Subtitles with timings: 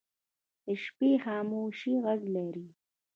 [0.65, 2.67] د شپې خاموشي غږ لري